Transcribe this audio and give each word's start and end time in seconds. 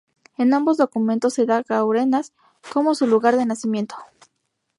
En 0.35 0.51
ambos 0.55 0.77
documentos 0.77 1.35
se 1.35 1.45
da 1.45 1.61
Guarenas 1.61 2.33
como 2.73 2.95
su 2.95 3.05
lugar 3.05 3.37
de 3.37 3.45
nacimiento. 3.45 3.95